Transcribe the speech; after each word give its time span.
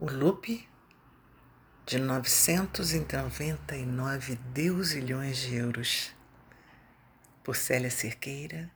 O 0.00 0.06
loop 0.06 0.68
de 1.84 1.98
999 1.98 4.36
deusilhões 4.54 5.36
de 5.36 5.56
euros 5.56 6.16
por 7.44 7.54
Célia 7.54 7.90
Cerqueira, 7.90 8.70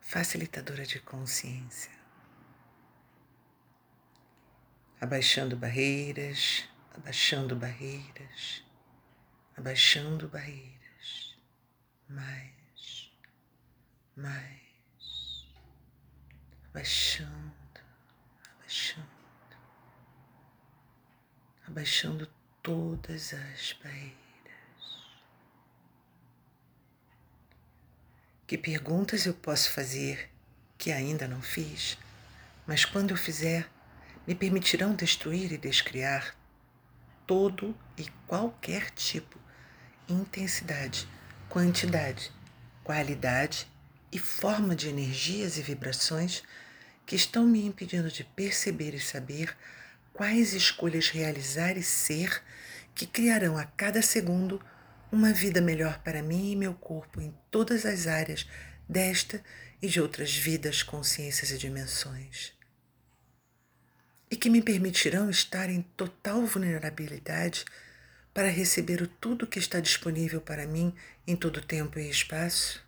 facilitadora 0.00 0.84
de 0.84 0.98
consciência. 0.98 1.92
Abaixando 5.00 5.56
barreiras, 5.56 6.68
abaixando 6.92 7.54
barreiras, 7.54 8.64
abaixando 9.56 10.26
barreiras, 10.26 11.36
mais, 12.08 13.12
mais, 14.16 15.46
abaixando, 16.68 17.54
abaixando 18.58 19.22
abaixando 21.82 22.28
todas 22.62 23.34
as 23.34 23.72
barreiras. 23.82 24.14
Que 28.46 28.56
perguntas 28.56 29.26
eu 29.26 29.34
posso 29.34 29.72
fazer 29.72 30.30
que 30.78 30.92
ainda 30.92 31.26
não 31.26 31.42
fiz, 31.42 31.98
mas 32.68 32.84
quando 32.84 33.10
eu 33.10 33.16
fizer, 33.16 33.68
me 34.28 34.32
permitirão 34.32 34.94
destruir 34.94 35.50
e 35.50 35.58
descriar 35.58 36.36
todo 37.26 37.76
e 37.98 38.06
qualquer 38.28 38.88
tipo, 38.92 39.40
intensidade, 40.08 41.08
quantidade, 41.48 42.30
qualidade 42.84 43.66
e 44.12 44.20
forma 44.20 44.76
de 44.76 44.88
energias 44.88 45.58
e 45.58 45.62
vibrações 45.62 46.44
que 47.04 47.16
estão 47.16 47.44
me 47.44 47.66
impedindo 47.66 48.08
de 48.08 48.22
perceber 48.22 48.94
e 48.94 49.00
saber 49.00 49.56
quais 50.12 50.52
escolhas 50.52 51.08
realizar 51.08 51.76
e 51.76 51.82
ser 51.82 52.42
que 52.94 53.06
criarão 53.06 53.56
a 53.56 53.64
cada 53.64 54.02
segundo 54.02 54.62
uma 55.10 55.32
vida 55.32 55.60
melhor 55.60 55.98
para 56.02 56.22
mim 56.22 56.52
e 56.52 56.56
meu 56.56 56.74
corpo 56.74 57.20
em 57.20 57.34
todas 57.50 57.84
as 57.84 58.06
áreas 58.06 58.46
desta 58.88 59.42
e 59.80 59.88
de 59.88 60.00
outras 60.00 60.34
vidas, 60.34 60.82
consciências 60.82 61.50
e 61.50 61.58
dimensões. 61.58 62.52
E 64.30 64.36
que 64.36 64.48
me 64.48 64.62
permitirão 64.62 65.28
estar 65.28 65.68
em 65.68 65.82
total 65.96 66.46
vulnerabilidade 66.46 67.64
para 68.32 68.48
receber 68.48 69.02
o 69.02 69.06
tudo 69.06 69.46
que 69.46 69.58
está 69.58 69.80
disponível 69.80 70.40
para 70.40 70.66
mim 70.66 70.94
em 71.26 71.36
todo 71.36 71.60
tempo 71.60 71.98
e 71.98 72.08
espaço. 72.08 72.82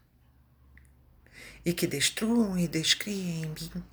E 1.64 1.72
que 1.72 1.86
destruam 1.86 2.58
e 2.58 2.66
descriem 2.66 3.42
em 3.42 3.46
mim 3.48 3.84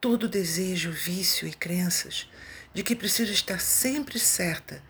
todo 0.00 0.28
desejo, 0.28 0.90
vício 0.92 1.46
e 1.46 1.52
crenças 1.52 2.28
de 2.74 2.82
que 2.82 2.96
preciso 2.96 3.32
estar 3.32 3.60
sempre 3.60 4.18
certa 4.18 4.82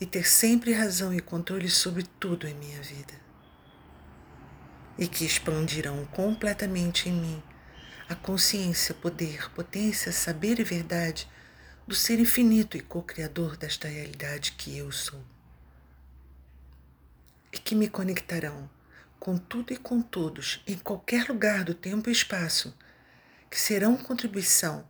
e 0.00 0.06
ter 0.06 0.26
sempre 0.26 0.72
razão 0.72 1.12
e 1.12 1.20
controle 1.20 1.68
sobre 1.68 2.02
tudo 2.18 2.46
em 2.46 2.54
minha 2.54 2.80
vida. 2.82 3.14
E 4.98 5.06
que 5.06 5.24
expandirão 5.24 6.04
completamente 6.06 7.08
em 7.08 7.12
mim 7.12 7.42
a 8.08 8.14
consciência, 8.14 8.94
poder, 8.94 9.50
potência, 9.52 10.12
saber 10.12 10.58
e 10.58 10.64
verdade 10.64 11.28
do 11.86 11.94
ser 11.94 12.18
infinito 12.18 12.76
e 12.76 12.80
co-criador 12.80 13.56
desta 13.56 13.88
realidade 13.88 14.52
que 14.52 14.76
eu 14.76 14.90
sou. 14.90 15.22
E 17.52 17.58
que 17.58 17.74
me 17.74 17.88
conectarão 17.88 18.68
com 19.18 19.36
tudo 19.36 19.72
e 19.72 19.76
com 19.76 20.00
todos, 20.00 20.62
em 20.66 20.78
qualquer 20.78 21.28
lugar 21.28 21.62
do 21.62 21.74
tempo 21.74 22.08
e 22.08 22.12
espaço, 22.12 22.74
que 23.50 23.60
serão 23.60 23.96
contribuição 23.96 24.86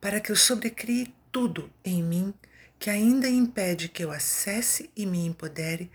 para 0.00 0.20
que 0.20 0.32
eu 0.32 0.36
sobrecrie 0.36 1.14
tudo 1.36 1.70
em 1.84 2.02
mim 2.02 2.32
que 2.78 2.88
ainda 2.88 3.28
impede 3.28 3.90
que 3.90 4.02
eu 4.02 4.10
acesse 4.10 4.90
e 4.96 5.04
me 5.04 5.26
empodere 5.26 5.92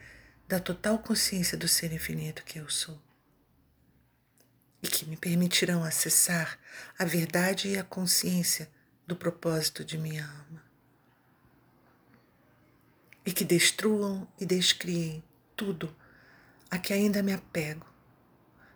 da 0.48 0.59
total 0.59 1.00
consciência 1.00 1.58
do 1.58 1.67
ser 1.67 1.92
infinito 1.92 2.43
que 2.43 2.60
eu 2.60 2.70
sou. 2.70 3.02
E 4.83 4.88
que 4.88 5.04
me 5.04 5.17
permitirão 5.17 5.83
acessar 5.83 6.60
a 6.95 7.05
verdade 7.05 7.70
e 7.70 7.76
a 7.80 7.83
consciência 7.83 8.70
do 9.08 9.15
propósito 9.15 9.83
de 9.83 9.98
minha 9.98 10.23
alma. 10.23 10.64
E 13.26 13.32
que 13.32 13.44
destruam 13.44 14.27
e 14.39 14.45
descriem 14.45 15.23
tudo 15.55 15.92
a 16.70 16.77
que 16.77 16.94
ainda 16.94 17.23
me 17.23 17.33
apego, 17.33 17.88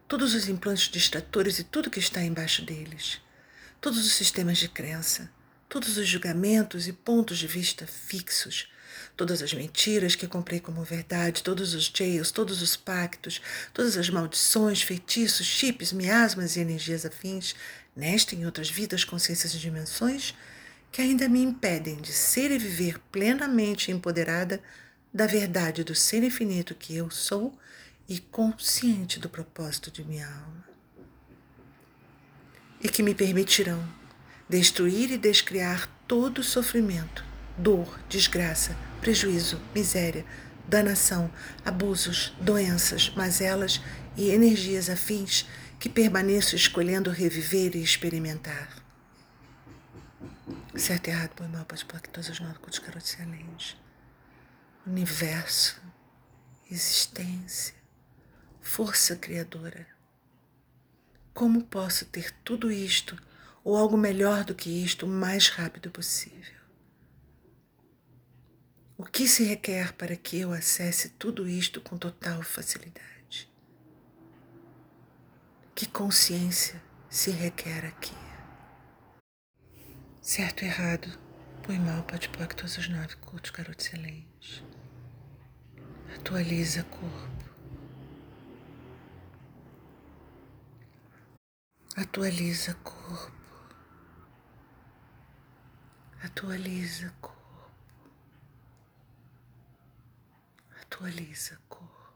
todos 0.07 0.33
os 0.33 0.49
implantes 0.49 0.89
distratores 0.89 1.59
e 1.59 1.63
tudo 1.63 1.91
que 1.91 1.99
está 1.99 2.23
embaixo 2.23 2.65
deles, 2.65 3.21
todos 3.79 4.03
os 4.03 4.13
sistemas 4.13 4.57
de 4.57 4.67
crença, 4.67 5.31
todos 5.67 5.97
os 5.97 6.07
julgamentos 6.07 6.87
e 6.87 6.93
pontos 6.93 7.37
de 7.37 7.47
vista 7.47 7.85
fixos, 7.85 8.67
todas 9.15 9.41
as 9.41 9.53
mentiras 9.53 10.15
que 10.15 10.27
comprei 10.27 10.59
como 10.59 10.83
verdade, 10.83 11.43
todos 11.43 11.73
os 11.73 11.91
jails, 11.93 12.31
todos 12.31 12.61
os 12.61 12.75
pactos, 12.75 13.41
todas 13.73 13.97
as 13.97 14.09
maldições, 14.09 14.81
feitiços, 14.81 15.45
chips, 15.45 15.91
miasmas 15.91 16.55
e 16.55 16.59
energias 16.59 17.05
afins, 17.05 17.55
nesta 17.95 18.35
e 18.35 18.39
em 18.39 18.45
outras 18.45 18.69
vidas, 18.69 19.03
consciências 19.03 19.53
e 19.53 19.59
dimensões, 19.59 20.35
que 20.91 21.01
ainda 21.01 21.27
me 21.27 21.41
impedem 21.41 21.97
de 21.97 22.13
ser 22.13 22.51
e 22.51 22.57
viver 22.57 22.99
plenamente 23.11 23.91
empoderada 23.91 24.61
da 25.13 25.25
verdade 25.25 25.83
do 25.83 25.95
ser 25.95 26.23
infinito 26.23 26.75
que 26.75 26.95
eu 26.95 27.09
sou 27.09 27.57
e 28.07 28.19
consciente 28.19 29.19
do 29.19 29.29
propósito 29.29 29.89
de 29.89 30.03
minha 30.03 30.27
alma. 30.27 30.65
E 32.81 32.89
que 32.89 33.01
me 33.01 33.15
permitirão 33.15 33.83
destruir 34.49 35.11
e 35.11 35.17
descriar 35.17 35.89
todo 36.07 36.43
sofrimento, 36.43 37.23
dor, 37.57 37.99
desgraça, 38.07 38.75
prejuízo, 39.01 39.59
miséria, 39.73 40.25
danação, 40.67 41.31
abusos, 41.63 42.33
doenças, 42.39 43.09
mazelas 43.15 43.81
e 44.15 44.29
energias 44.29 44.89
afins 44.89 45.45
que 45.79 45.89
permaneço 45.89 46.55
escolhendo 46.55 47.09
reviver 47.09 47.75
e 47.75 47.83
experimentar. 47.83 48.69
Certo, 50.75 51.07
errado, 51.07 51.31
bom 51.37 51.45
e 51.45 51.47
mal, 51.47 51.65
pode 51.65 51.85
pôr 51.85 51.99
todos 52.01 52.29
os 52.29 52.39
cultos 52.39 52.79
carotes 52.79 53.13
excelentes. 53.13 53.77
Universo, 54.85 55.81
existência, 56.69 57.73
força 58.61 59.15
criadora. 59.15 59.87
Como 61.33 61.63
posso 61.63 62.05
ter 62.05 62.31
tudo 62.43 62.71
isto 62.71 63.17
ou 63.65 63.75
algo 63.75 63.97
melhor 63.97 64.43
do 64.43 64.53
que 64.53 64.69
isto 64.69 65.07
o 65.07 65.09
mais 65.09 65.49
rápido 65.49 65.89
possível. 65.89 66.53
O 68.95 69.03
que 69.03 69.27
se 69.27 69.43
requer 69.43 69.91
para 69.93 70.15
que 70.15 70.39
eu 70.39 70.53
acesse 70.53 71.09
tudo 71.09 71.49
isto 71.49 71.81
com 71.81 71.97
total 71.97 72.43
facilidade? 72.43 73.51
Que 75.73 75.87
consciência 75.87 76.81
se 77.09 77.31
requer 77.31 77.85
aqui? 77.85 78.15
Certo 80.21 80.61
ou 80.61 80.67
errado, 80.67 81.19
põe 81.63 81.79
mal, 81.79 82.03
pode 82.03 82.29
pôr 82.29 82.47
que 82.47 82.55
todos 82.55 82.77
os 82.77 82.87
nove 82.87 83.15
cultos, 83.15 83.49
garoto 83.49 83.83
excelente. 83.83 84.63
Atualiza 86.15 86.83
corpo. 86.83 87.45
Atualiza 91.95 92.75
corpo. 92.75 93.44
Atualiza 96.25 97.09
corpo. 97.21 97.69
Atualiza 100.81 101.55
corpo. 101.69 102.13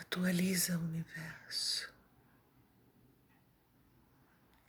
Atualiza 0.00 0.76
o 0.76 0.80
universo. 0.80 1.88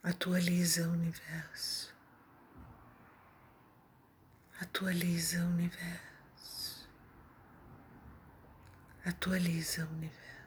Atualiza 0.04 0.88
o 0.88 0.92
universo. 0.92 1.92
Atualiza 4.62 5.44
o 5.44 5.48
universo. 5.48 6.88
Atualiza 9.06 9.84
o 9.86 9.88
universo. 9.88 10.43